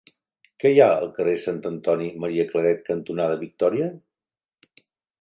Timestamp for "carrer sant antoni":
1.17-2.09